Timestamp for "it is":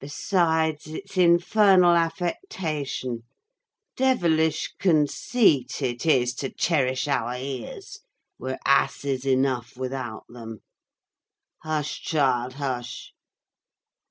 5.80-6.34